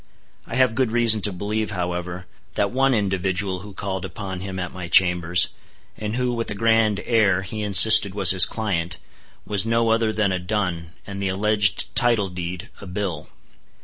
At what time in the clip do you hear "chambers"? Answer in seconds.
4.87-5.49